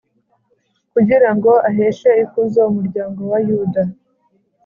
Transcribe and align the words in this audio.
Kugira 0.93 1.29
ngo 1.35 1.51
aheshe 1.69 2.09
ikuzo 2.23 2.61
umuryango 2.71 3.21
wa 3.31 3.39
yuda 3.47 3.83